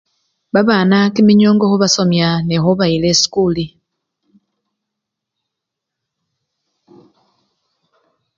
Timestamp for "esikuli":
3.13-3.65